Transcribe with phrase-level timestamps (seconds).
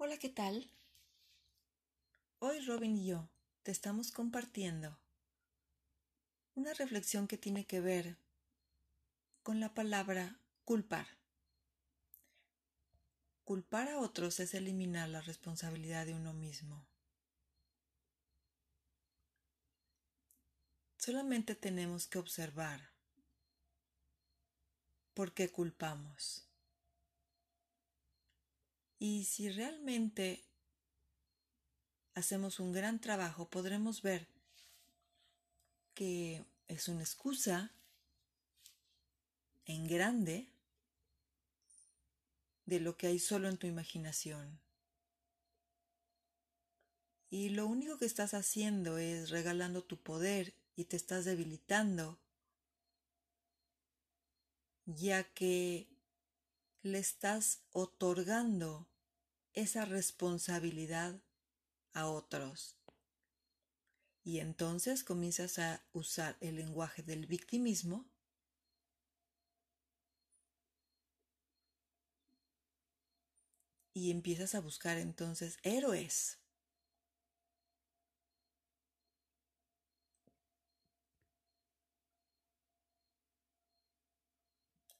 [0.00, 0.70] Hola, ¿qué tal?
[2.38, 3.28] Hoy Robin y yo
[3.64, 4.96] te estamos compartiendo
[6.54, 8.16] una reflexión que tiene que ver
[9.42, 11.08] con la palabra culpar.
[13.42, 16.86] Culpar a otros es eliminar la responsabilidad de uno mismo.
[20.96, 22.92] Solamente tenemos que observar
[25.12, 26.47] por qué culpamos.
[28.98, 30.42] Y si realmente
[32.14, 34.26] hacemos un gran trabajo, podremos ver
[35.94, 37.70] que es una excusa
[39.66, 40.48] en grande
[42.66, 44.58] de lo que hay solo en tu imaginación.
[47.30, 52.18] Y lo único que estás haciendo es regalando tu poder y te estás debilitando,
[54.86, 55.86] ya que
[56.82, 58.88] le estás otorgando
[59.52, 61.20] esa responsabilidad
[61.92, 62.76] a otros.
[64.22, 68.06] Y entonces comienzas a usar el lenguaje del victimismo
[73.94, 76.38] y empiezas a buscar entonces héroes.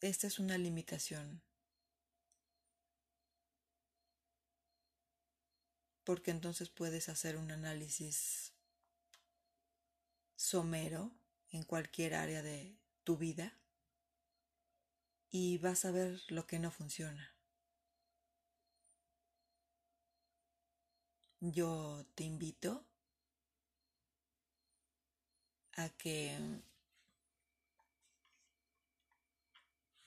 [0.00, 1.47] Esta es una limitación.
[6.08, 8.54] Porque entonces puedes hacer un análisis
[10.36, 11.12] somero
[11.50, 13.52] en cualquier área de tu vida
[15.28, 17.34] y vas a ver lo que no funciona.
[21.40, 22.86] Yo te invito
[25.72, 26.38] a que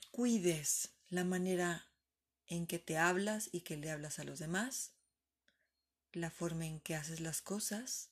[0.10, 1.86] cuides la manera
[2.48, 4.96] en que te hablas y que le hablas a los demás
[6.14, 8.10] la forma en que haces las cosas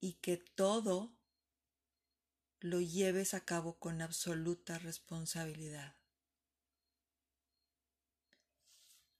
[0.00, 1.12] y que todo
[2.60, 5.94] lo lleves a cabo con absoluta responsabilidad.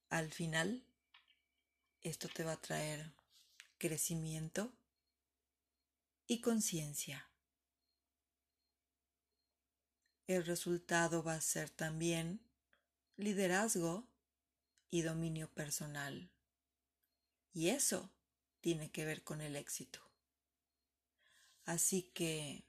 [0.09, 0.85] Al final,
[2.03, 3.13] esto te va a traer
[3.79, 4.73] crecimiento
[6.27, 7.29] y conciencia.
[10.27, 12.41] El resultado va a ser también
[13.17, 14.09] liderazgo
[14.91, 16.31] y dominio personal.
[17.57, 18.13] Y eso
[18.61, 19.99] tiene que ver con el éxito.
[21.65, 22.67] Así que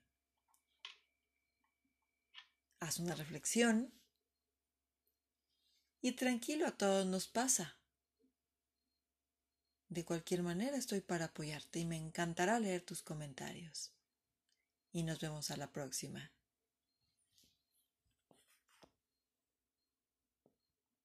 [2.79, 3.93] haz una reflexión
[5.99, 7.77] y tranquilo, a todos nos pasa.
[9.89, 13.91] De cualquier manera estoy para apoyarte y me encantará leer tus comentarios.
[14.93, 16.31] Y nos vemos a la próxima.